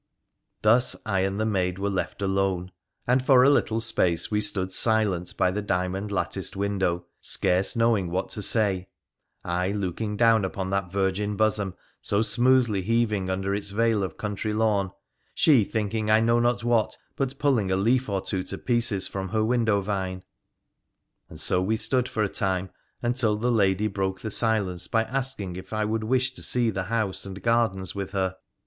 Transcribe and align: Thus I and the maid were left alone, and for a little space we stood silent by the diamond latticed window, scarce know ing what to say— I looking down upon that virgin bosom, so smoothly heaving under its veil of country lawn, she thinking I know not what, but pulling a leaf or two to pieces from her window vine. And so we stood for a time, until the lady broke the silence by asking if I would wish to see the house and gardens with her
Thus 0.63 0.95
I 1.05 1.19
and 1.19 1.39
the 1.39 1.45
maid 1.45 1.77
were 1.77 1.87
left 1.91 2.23
alone, 2.23 2.71
and 3.05 3.23
for 3.23 3.43
a 3.43 3.51
little 3.51 3.79
space 3.81 4.31
we 4.31 4.41
stood 4.41 4.73
silent 4.73 5.37
by 5.37 5.51
the 5.51 5.61
diamond 5.61 6.11
latticed 6.11 6.55
window, 6.55 7.05
scarce 7.21 7.75
know 7.75 7.95
ing 7.95 8.09
what 8.09 8.29
to 8.29 8.41
say— 8.41 8.89
I 9.63 9.69
looking 9.71 10.17
down 10.17 10.43
upon 10.43 10.71
that 10.71 10.91
virgin 10.91 11.35
bosom, 11.37 11.75
so 12.01 12.23
smoothly 12.23 12.81
heaving 12.81 13.29
under 13.29 13.53
its 13.53 13.69
veil 13.69 14.01
of 14.01 14.17
country 14.17 14.53
lawn, 14.53 14.91
she 15.35 15.63
thinking 15.63 16.09
I 16.09 16.19
know 16.19 16.39
not 16.39 16.63
what, 16.63 16.97
but 17.15 17.37
pulling 17.37 17.69
a 17.69 17.75
leaf 17.75 18.09
or 18.09 18.21
two 18.21 18.41
to 18.45 18.57
pieces 18.57 19.07
from 19.07 19.29
her 19.29 19.45
window 19.45 19.81
vine. 19.81 20.23
And 21.29 21.39
so 21.39 21.61
we 21.61 21.77
stood 21.77 22.09
for 22.09 22.23
a 22.23 22.27
time, 22.27 22.71
until 23.03 23.35
the 23.37 23.51
lady 23.51 23.85
broke 23.85 24.21
the 24.21 24.31
silence 24.31 24.87
by 24.87 25.03
asking 25.03 25.57
if 25.57 25.71
I 25.71 25.85
would 25.85 26.03
wish 26.05 26.33
to 26.33 26.41
see 26.41 26.71
the 26.71 26.85
house 26.85 27.23
and 27.23 27.39
gardens 27.43 27.93
with 27.93 28.13
her 28.13 28.35